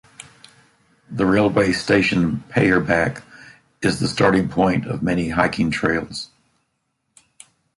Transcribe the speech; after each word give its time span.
The 1.11 1.27
railway 1.27 1.73
station 1.73 2.43
Payerbach 2.49 3.21
is 3.83 3.99
the 3.99 4.07
starting 4.07 4.49
point 4.49 4.87
of 4.87 5.03
many 5.03 5.29
hiking 5.29 5.69
trails. 5.69 6.31